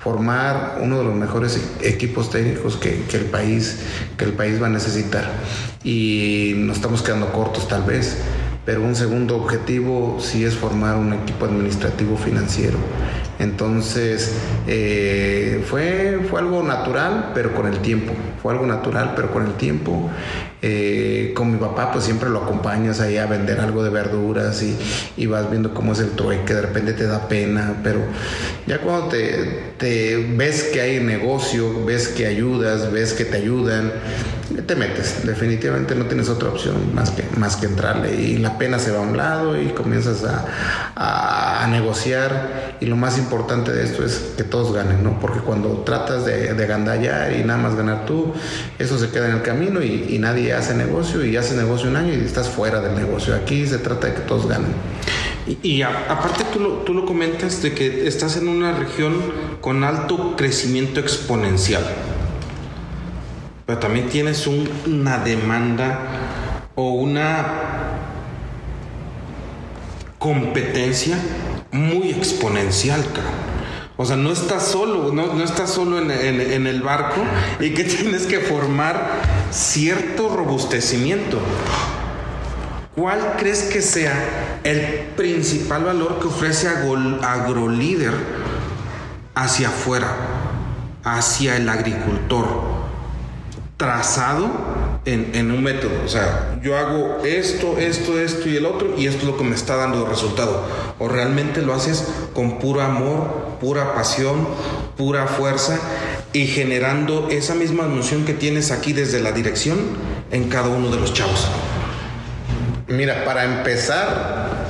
[0.00, 3.80] formar uno de los mejores equipos técnicos que, que, el país
[4.16, 5.24] que el país va a necesitar
[5.84, 8.18] y nos estamos quedando cortos tal vez
[8.64, 12.78] pero un segundo objetivo sí es formar un equipo administrativo financiero
[13.38, 14.34] entonces,
[14.66, 18.12] eh, fue, fue algo natural, pero con el tiempo.
[18.42, 20.08] Fue algo natural, pero con el tiempo.
[20.62, 25.26] Eh, con mi papá, pues siempre lo acompañas ahí a vender algo de verduras y,
[25.26, 26.54] vas viendo cómo es el trueque.
[26.54, 28.00] De repente te da pena, pero
[28.66, 33.92] ya cuando te, ves que hay negocio, ves que ayudas, ves que te ayudan,
[34.66, 35.26] te metes.
[35.26, 38.14] Definitivamente no tienes otra opción más que, más que entrarle.
[38.14, 42.76] Y la pena se va a un lado y comienzas a, a negociar.
[42.80, 45.20] Y lo más importante importante de esto es que todos ganen, ¿no?
[45.20, 48.32] Porque cuando tratas de, de gandallar y nada más ganar tú,
[48.78, 52.12] eso se queda en el camino y, nadie hace negocio y hace negocio un año
[52.12, 53.34] y estás fuera del negocio.
[53.34, 54.72] Aquí se trata de que todos ganen.
[55.62, 59.14] Y, aparte tú lo, tú lo comentas de que estás en una región
[59.60, 61.84] con alto crecimiento exponencial,
[63.64, 66.00] pero también tienes una demanda
[66.74, 67.46] o una
[70.18, 71.16] competencia
[71.70, 73.04] muy exponencial,
[73.98, 77.22] O sea, no estás solo, no, no estás solo en, en, el barco
[77.60, 81.38] y que tienes que formar cierto robustecimiento.
[82.94, 88.12] ¿Cuál crees que sea el principal valor que ofrece AgroLíder
[89.34, 90.14] hacia afuera,
[91.04, 92.46] hacia el agricultor?
[93.76, 94.50] Trazado
[95.06, 96.02] en, un método.
[96.04, 99.44] O sea, yo hago esto, esto, esto y el otro, y esto es lo que
[99.44, 100.64] me está dando resultado.
[100.98, 104.48] O realmente lo haces con puro amor, pura pasión,
[104.96, 105.78] pura fuerza
[106.32, 109.78] y generando esa misma emoción que tienes aquí desde la dirección
[110.32, 111.46] en cada uno de los chavos.
[112.88, 114.66] Mira, para empezar,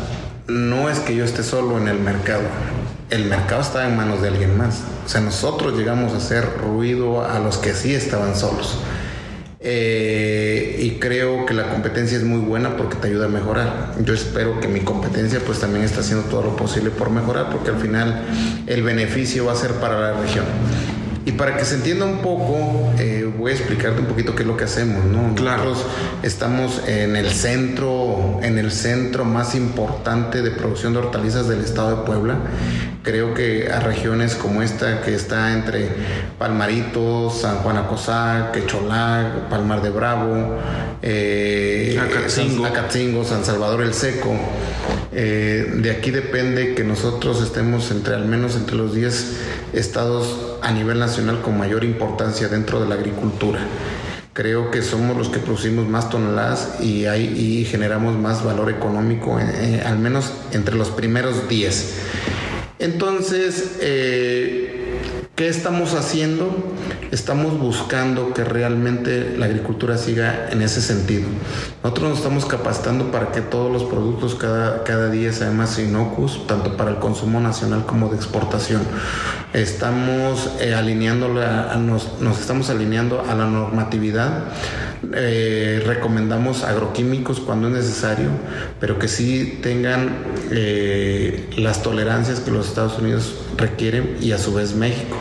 [0.48, 2.42] no es que yo esté solo en el mercado.
[3.08, 4.82] El mercado está en manos de alguien más.
[5.06, 8.80] O sea, nosotros llegamos a hacer ruido a los que sí estaban solos.
[9.68, 13.94] Eh, y creo que la competencia es muy buena porque te ayuda a mejorar.
[14.04, 17.70] Yo espero que mi competencia pues también está haciendo todo lo posible por mejorar porque
[17.70, 18.22] al final
[18.68, 20.44] el beneficio va a ser para la región.
[21.26, 24.46] Y para que se entienda un poco, eh, voy a explicarte un poquito qué es
[24.46, 25.22] lo que hacemos, ¿no?
[25.32, 25.84] Nosotros
[26.22, 31.96] estamos en el centro, en el centro más importante de producción de hortalizas del estado
[31.96, 32.36] de Puebla.
[33.02, 35.88] Creo que a regiones como esta, que está entre
[36.38, 40.58] Palmarito, San Juan Acosá, Quecholá, Palmar de Bravo,
[41.02, 42.00] eh,
[42.64, 43.24] Acatzingo.
[43.24, 44.32] San Salvador el Seco,
[45.12, 49.38] eh, de aquí depende que nosotros estemos entre al menos entre los 10
[49.72, 53.60] estados a nivel nacional con mayor importancia dentro de la agricultura.
[54.32, 59.98] Creo que somos los que producimos más toneladas y, generamos más valor económico, eh, al
[59.98, 61.94] menos entre los primeros 10.
[62.78, 64.75] Entonces, eh,
[65.36, 66.48] ¿Qué estamos haciendo?
[67.10, 71.28] Estamos buscando que realmente la agricultura siga en ese sentido.
[71.82, 76.46] Nosotros nos estamos capacitando para que todos los productos cada, cada día sean más inocuos,
[76.46, 78.80] tanto para el consumo nacional como de exportación.
[79.52, 80.74] Estamos eh,
[81.80, 84.44] nos, estamos alineando a la normatividad.
[85.12, 88.30] Eh, recomendamos agroquímicos cuando es necesario,
[88.80, 90.16] pero que sí tengan
[90.50, 95.16] eh, las tolerancias que los Estados Unidos requieren y a su vez México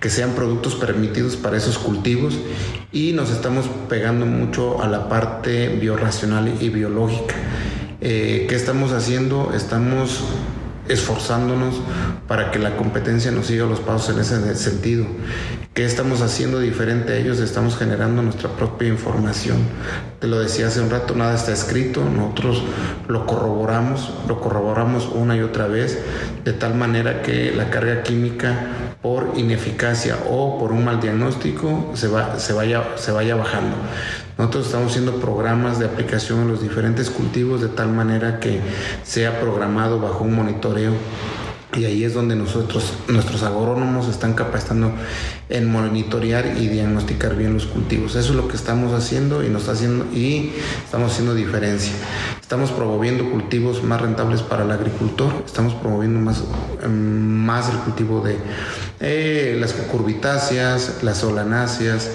[0.00, 2.38] que sean productos permitidos para esos cultivos
[2.92, 7.34] y nos estamos pegando mucho a la parte biorracional y biológica.
[8.02, 9.52] Eh, ¿Qué estamos haciendo?
[9.54, 10.24] Estamos
[10.88, 11.80] esforzándonos
[12.28, 15.06] para que la competencia nos siga los pasos en ese sentido.
[15.74, 17.40] ¿Qué estamos haciendo diferente a ellos?
[17.40, 19.56] Estamos generando nuestra propia información.
[20.20, 22.62] Te lo decía hace un rato, nada está escrito, nosotros
[23.08, 25.98] lo corroboramos, lo corroboramos una y otra vez,
[26.44, 28.54] de tal manera que la carga química
[29.02, 33.76] por ineficacia o por un mal diagnóstico se, va, se, vaya, se vaya bajando.
[34.36, 38.60] Nosotros estamos haciendo programas de aplicación en los diferentes cultivos de tal manera que
[39.04, 40.92] sea programado bajo un monitoreo
[41.76, 44.92] Y ahí es donde nosotros, nuestros agrónomos están capacitando
[45.48, 48.16] en monitorear y diagnosticar bien los cultivos.
[48.16, 50.52] Eso es lo que estamos haciendo y nos está haciendo y
[50.84, 51.92] estamos haciendo diferencia.
[52.40, 55.32] Estamos promoviendo cultivos más rentables para el agricultor.
[55.46, 56.44] Estamos promoviendo más,
[56.82, 56.90] em,
[57.44, 58.36] más el cultivo de
[59.00, 62.10] eh, las cucurbitáceas, las solanáceas,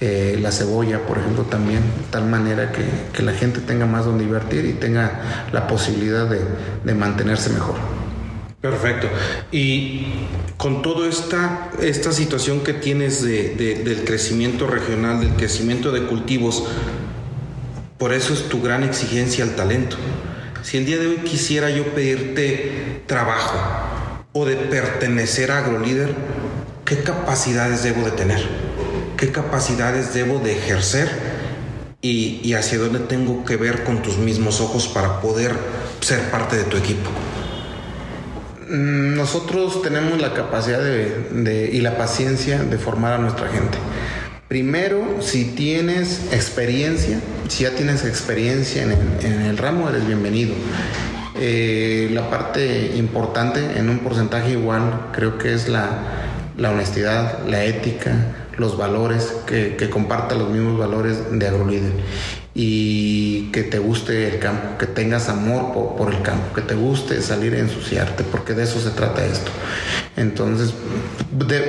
[0.00, 4.04] eh, la cebolla, por ejemplo, también, de tal manera que, que, la gente tenga más
[4.04, 6.40] donde invertir y tenga la posibilidad de,
[6.84, 7.76] de mantenerse mejor.
[8.62, 9.08] Perfecto.
[9.50, 10.06] Y
[10.56, 16.64] con toda esta, esta situación que tienes de, del crecimiento regional, del crecimiento de cultivos,
[17.98, 19.96] por eso es tu gran exigencia al talento.
[20.62, 23.81] Si el día de hoy quisiera yo pedirte trabajo
[24.32, 26.14] o de pertenecer a AgroLíder,
[26.84, 28.40] ¿qué capacidades debo de tener?
[29.16, 31.08] ¿Qué capacidades debo de ejercer?
[32.00, 35.54] Y, y hacia dónde tengo que ver con tus mismos ojos para poder
[36.00, 37.10] ser parte de tu equipo.
[38.72, 43.76] Mm, nosotros tenemos la capacidad de, y la paciencia de formar a nuestra gente.
[44.48, 50.54] Primero, si tienes experiencia, si ya tienes experiencia en el, ramo, eres bienvenido.
[51.34, 55.88] Eh, la parte importante en un porcentaje igual creo que es la,
[56.58, 61.92] honestidad, la ética, los valores, que, que comparta los mismos valores de AgroLíder
[62.54, 67.22] y que te guste el campo, que tengas amor por, el campo, que te guste
[67.22, 69.50] salir a ensuciarte, porque de eso se trata esto.
[70.16, 70.74] Entonces,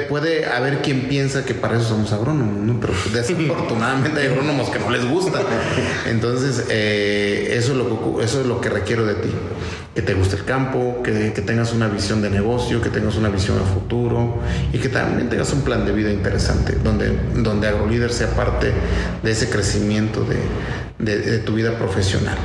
[0.09, 2.79] puede haber quien piensa que para eso somos agrónomos, ¿no?
[2.81, 5.41] pero desafortunadamente hay agrónomos que no les gusta.
[6.09, 9.29] Entonces, eh, eso, es lo que, eso es lo que requiero de ti
[9.95, 13.59] que te guste el campo, que, tengas una visión de negocio, que tengas una visión
[13.59, 14.39] a futuro
[14.71, 18.71] y que también tengas un plan de vida interesante, donde, donde AgroLíder sea parte
[19.21, 22.37] de ese crecimiento de, tu vida profesional.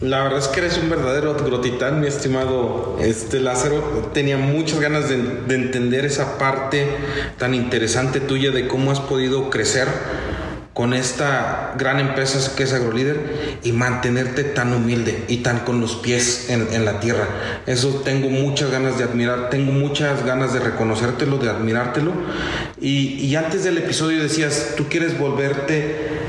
[0.00, 4.10] La verdad es que eres un verdadero grotitán, mi estimado este Lázaro.
[4.12, 6.88] Tenía muchas ganas de, de entender esa parte
[7.38, 9.86] tan interesante tuya de cómo has podido crecer
[10.74, 15.96] con esta gran empresa que es AgroLíder y mantenerte tan humilde y tan con los
[15.96, 17.28] pies en, la tierra.
[17.66, 22.12] Eso tengo muchas ganas de admirar, tengo muchas ganas de reconocértelo, de admirártelo.
[22.80, 26.22] Y, y antes del episodio decías, tú quieres volverte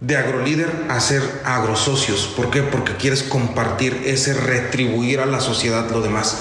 [0.00, 2.32] de agrolíder a ser agrosocios.
[2.34, 2.62] ¿Por qué?
[2.62, 6.38] Porque quieres compartir ese retribuir a la sociedad lo demás.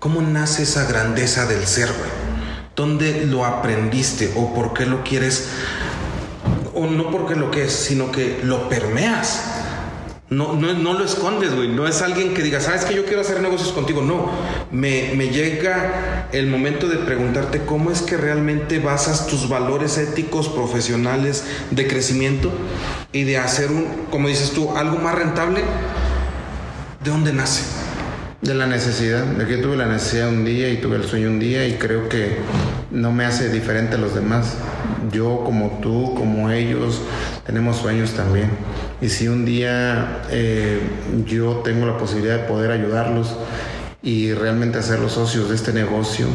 [0.00, 1.88] ¿Cómo nace esa grandeza del ser,
[2.74, 5.48] ¿Dónde lo aprendiste o por qué lo quieres
[6.78, 9.42] o no porque lo que es, sino que lo permeas.
[10.30, 11.68] No, no, no lo escondes, güey.
[11.68, 14.02] No es alguien que diga, sabes que yo quiero hacer negocios contigo.
[14.02, 14.30] No,
[14.70, 20.48] me, me llega el momento de preguntarte cómo es que realmente basas tus valores éticos,
[20.48, 22.52] profesionales, de crecimiento
[23.10, 25.62] y de hacer un, como dices tú, algo más rentable.
[27.02, 27.62] ¿De dónde nace?
[28.42, 31.40] De la necesidad, de que tuve la necesidad un día y tuve el sueño un
[31.40, 32.36] día y creo que
[32.90, 34.56] no me hace diferente a los demás.
[35.12, 37.02] Yo como tú, como ellos,
[37.46, 38.50] tenemos sueños también.
[39.00, 40.80] Y si un día eh,
[41.26, 43.36] yo tengo la posibilidad de poder ayudarlos
[44.02, 46.26] y realmente hacer los socios de este negocio,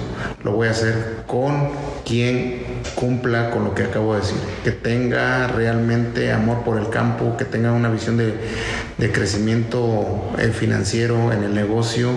[0.44, 1.70] lo voy a hacer con
[2.06, 2.62] quien
[2.96, 7.46] cumpla con lo que acabo de decir, que tenga realmente amor por el campo, que
[7.46, 8.34] tenga una visión de,
[9.12, 12.10] crecimiento eh, financiero en el negocio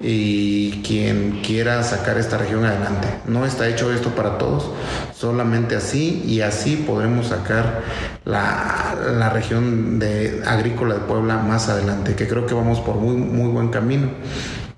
[0.00, 3.08] y quien quiera sacar esta región adelante.
[3.26, 4.70] No está hecho esto para todos,
[5.14, 7.82] solamente así y así podremos sacar
[8.24, 13.16] la, la región de agrícola de Puebla más adelante, que creo que vamos por muy,
[13.16, 14.10] muy buen camino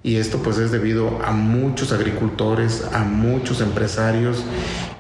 [0.09, 4.43] y esto pues es debido a muchos agricultores, a muchos empresarios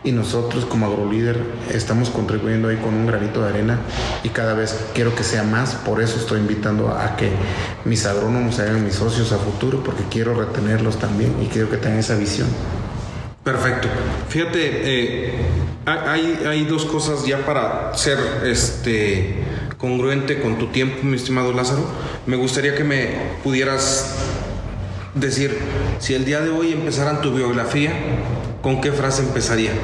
[0.04, 1.40] y nosotros como agrolíder
[1.72, 3.78] estamos contribuyendo ahí con un granito de arena
[4.22, 7.30] y cada vez quiero que sea más, por eso estoy invitando a que
[7.86, 11.78] mis agrónomos se hagan mis socios a futuro porque quiero retenerlos también y quiero que
[11.78, 12.48] tengan esa visión.
[13.42, 13.88] Perfecto.
[14.28, 15.32] Fíjate, eh,
[15.86, 19.36] hay, hay dos cosas ya para ser este
[19.78, 21.86] congruente con tu tiempo, mi estimado Lázaro.
[22.26, 23.08] Me gustaría que me
[23.42, 24.36] pudieras
[25.20, 25.58] decir,
[25.98, 27.92] si el día de hoy empezaran tu biografía,
[28.62, 29.72] ¿con qué frase empezaría?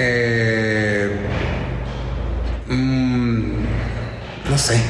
[0.00, 1.10] Eh,
[2.68, 3.52] mm,
[4.48, 4.80] no sé.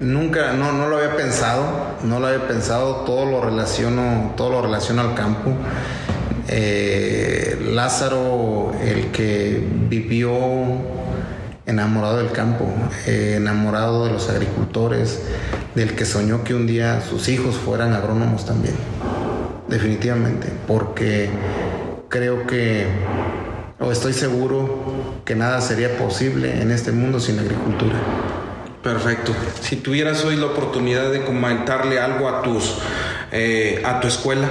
[0.00, 1.64] Nunca, no, no lo había pensado,
[2.02, 5.52] no lo había pensado, todo lo relaciono, todo lo relaciono al campo.
[6.48, 10.32] Eh, Lázaro, el que vivió
[11.70, 12.66] enamorado del campo,
[13.06, 15.22] eh, enamorado de los agricultores,
[15.74, 18.74] del que soñó que un día sus hijos fueran agrónomos también.
[19.68, 21.30] Definitivamente, porque
[22.08, 22.86] creo que,
[23.78, 27.94] o estoy seguro que nada sería posible en este mundo sin agricultura.
[28.82, 29.32] Perfecto.
[29.60, 32.78] Si tuvieras hoy la oportunidad de comentarle algo a tus
[33.32, 34.48] eh, a tu escuela,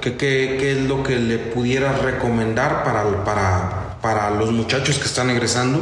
[0.00, 5.30] ¿qué, qué, es lo que le pudieras recomendar para, para, para los muchachos que están
[5.30, 5.80] egresando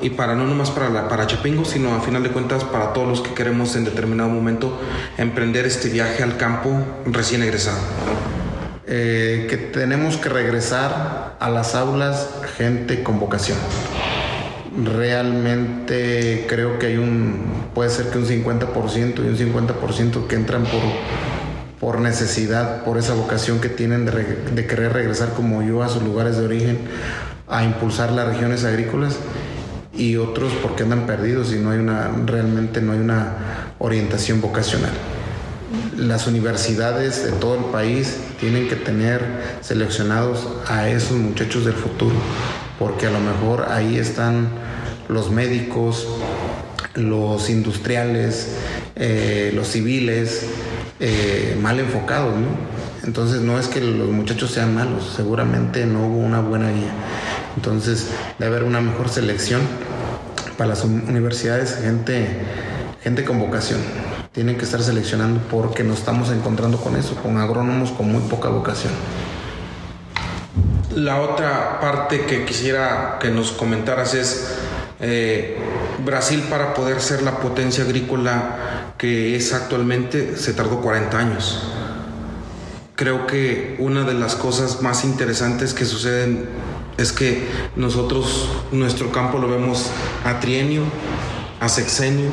[0.00, 3.20] y para no nomás para para Chapingo, sino a final de cuentas para todos los
[3.20, 4.80] que queremos en determinado momento
[5.18, 6.70] emprender este viaje al campo
[7.06, 7.78] recién egresado?
[8.86, 13.58] Eh, que tenemos que regresar a las aulas gente con vocación
[14.84, 17.44] realmente creo que hay un,
[17.74, 20.80] puede ser que un 50% y un 50% que entran por,
[21.80, 26.36] por necesidad, por esa vocación que tienen de, querer regresar como yo a sus lugares
[26.36, 26.78] de origen,
[27.48, 29.16] a impulsar las regiones agrícolas
[29.96, 34.92] y otros porque andan perdidos y no hay una, realmente no hay una orientación vocacional.
[35.96, 39.22] Las universidades de todo el país tienen que tener
[39.60, 42.14] seleccionados a esos muchachos del futuro,
[42.78, 44.48] porque a lo mejor ahí están
[45.08, 46.06] los médicos,
[46.94, 48.56] los industriales,
[48.94, 50.46] eh, los civiles,
[51.00, 52.76] eh, mal enfocados, ¿no?
[53.04, 56.90] Entonces no es que los muchachos sean malos, seguramente no hubo una buena guía.
[57.56, 59.62] Entonces debe haber una mejor selección
[60.56, 62.28] para las universidades, gente,
[63.02, 63.80] gente con vocación.
[64.32, 68.48] Tienen que estar seleccionando porque nos estamos encontrando con eso, con agrónomos con muy poca
[68.48, 68.92] vocación.
[70.94, 74.54] La otra parte que quisiera que nos comentaras es
[75.00, 75.58] eh,
[76.04, 81.62] Brasil para poder ser la potencia agrícola que es actualmente se tardó 40 años.
[82.94, 86.48] Creo que una de las cosas más interesantes que suceden
[86.98, 89.90] es que nosotros nuestro campo lo vemos
[90.24, 90.82] a trienio,
[91.60, 92.30] a sexenio,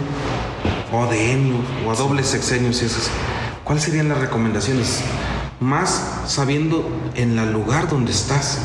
[0.91, 3.09] o a decenio, o a doble sexenio, si es
[3.63, 5.01] ¿Cuáles serían las recomendaciones?
[5.59, 6.85] Más sabiendo
[7.15, 8.59] en el lugar donde estás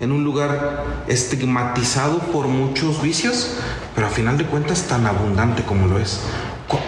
[0.00, 3.56] en un lugar estigmatizado por muchos vicios,
[3.94, 6.20] pero a final de cuentas tan abundante como lo es.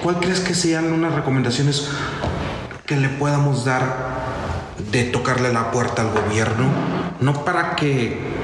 [0.02, 1.88] ¿Cuál crees que sean unas recomendaciones
[2.86, 4.20] que le podamos dar
[4.90, 6.70] de tocarle la puerta al gobierno?
[7.20, 8.39] No para que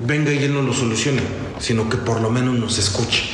[0.00, 1.22] venga y él no lo solucione,
[1.58, 3.24] sino que por lo menos nos escuche.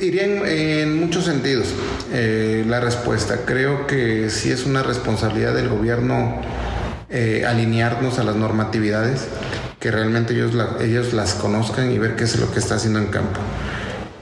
[0.00, 1.68] Iría en, muchos sentidos
[2.12, 3.44] eh, la respuesta.
[3.44, 6.40] Creo que sí es una responsabilidad del gobierno
[7.10, 9.28] eh, alinearnos a las normatividades,
[9.78, 13.06] que realmente ellos, ellos las conozcan y ver qué es lo que está haciendo en
[13.06, 13.40] campo.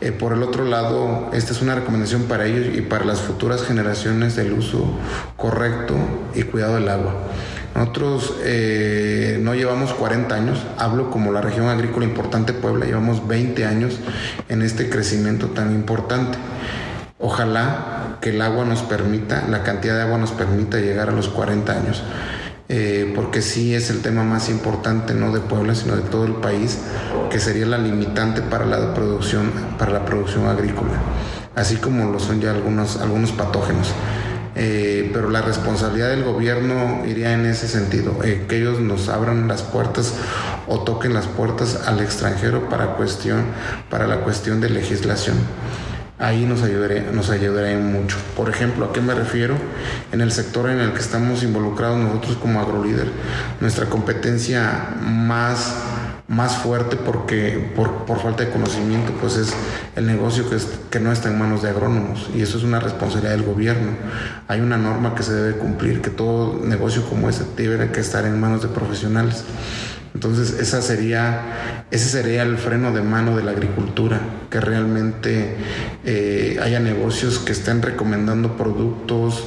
[0.02, 3.62] Eh, por el otro lado, esta es una recomendación para ellos y para las futuras
[3.62, 4.98] generaciones del uso
[5.36, 5.94] correcto
[6.34, 7.14] y cuidado del agua.
[7.74, 13.64] Nosotros eh, no llevamos 40 años, hablo como la región agrícola importante Puebla, llevamos 20
[13.64, 13.98] años
[14.48, 16.38] en este crecimiento tan importante.
[17.18, 21.28] Ojalá que el agua nos permita, la cantidad de agua nos permita llegar a los
[21.28, 22.02] 40 años.
[22.72, 26.34] Eh, porque sí es el tema más importante no de Puebla, sino de todo el
[26.34, 26.78] país,
[27.28, 30.92] que sería la limitante para la producción, para la producción agrícola,
[31.56, 33.88] así como lo son ya algunos, algunos patógenos.
[34.56, 39.46] Eh, pero la responsabilidad del gobierno iría en ese sentido, eh, que ellos nos abran
[39.46, 40.14] las puertas
[40.66, 43.44] o toquen las puertas al extranjero para, cuestión,
[43.88, 45.36] para la cuestión de legislación
[46.20, 48.18] ahí nos ayudaría, nos ayudaría mucho.
[48.36, 49.56] Por ejemplo, ¿a qué me refiero?
[50.12, 53.06] En el sector en el que estamos involucrados nosotros como agrolíder,
[53.60, 55.74] nuestra competencia más,
[56.30, 59.52] más fuerte porque por, falta de conocimiento, pues es
[59.96, 60.44] el negocio
[60.88, 63.90] que, no está en manos de agrónomos y eso es una responsabilidad del gobierno.
[64.46, 68.24] Hay una norma que se debe cumplir, que todo negocio como ese debe que estar
[68.26, 69.42] en manos de profesionales.
[70.14, 74.20] Entonces esa sería, ese sería el freno de mano de la agricultura,
[74.50, 75.56] que realmente
[76.04, 79.42] eh, haya negocios que estén recomendando productos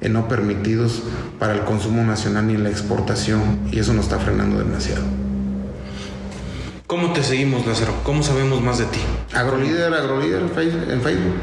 [0.00, 1.00] eh, no permitidos
[1.38, 5.23] para el consumo nacional ni la exportación, y eso nos está frenando demasiado.
[6.94, 7.92] ¿Cómo te seguimos, Lázaro?
[8.04, 9.00] ¿Cómo sabemos más de ti?
[9.32, 11.34] Agrolíder, Agrolíder en Facebook.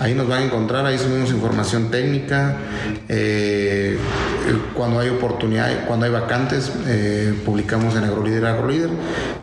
[0.00, 2.56] Ahí nos van a encontrar, ahí subimos información técnica.
[3.08, 3.96] Eh,
[4.74, 8.90] cuando hay oportunidad, cuando hay vacantes, eh, publicamos en AgroLíder AgroLíder,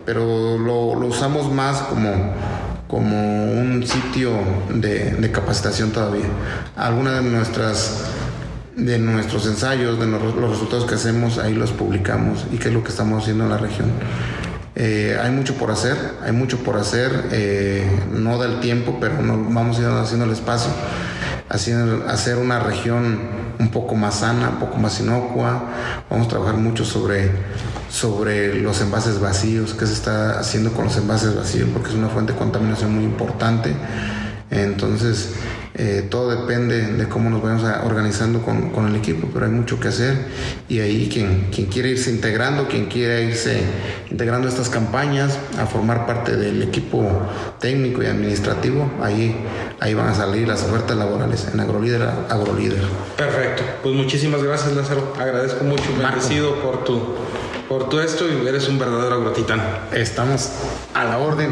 [0.06, 2.34] pero lo, usamos más como,
[2.90, 4.32] como un sitio
[4.74, 6.28] de, capacitación todavía.
[6.76, 8.04] Algunas de nuestras
[8.76, 12.84] de nuestros ensayos, de los, resultados que hacemos, ahí los publicamos y qué es lo
[12.84, 13.90] que estamos haciendo en la región.
[14.78, 19.16] Eh, hay mucho por hacer, hay mucho por hacer, eh, no da el tiempo, pero
[19.18, 20.70] vamos a ir haciendo el espacio,
[21.48, 23.20] haciendo, hacer una región
[23.58, 25.64] un poco más sana, un poco más inocua,
[26.10, 27.32] vamos a trabajar mucho sobre,
[27.90, 32.10] sobre los envases vacíos, qué se está haciendo con los envases vacíos, porque es una
[32.10, 33.74] fuente de contaminación muy importante,
[34.52, 35.36] entonces
[35.78, 39.78] Eh, todo depende de cómo nos vayamos organizando con, con, el equipo, pero hay mucho
[39.78, 40.16] que hacer
[40.70, 43.62] y ahí quien, quien quiere irse integrando, quien quiere irse
[44.10, 47.06] integrando estas campañas, a formar parte del equipo
[47.60, 49.36] técnico y administrativo, ahí,
[49.82, 52.82] ahí van a salir las ofertas laborales en AgroLíder, AgroLíder.
[53.18, 57.02] Perfecto, pues muchísimas gracias Lázaro, agradezco mucho, agradecido por tu,
[57.68, 59.62] por tu esto y eres un verdadero agrotitán.
[59.92, 60.52] Estamos
[60.94, 61.50] a la orden.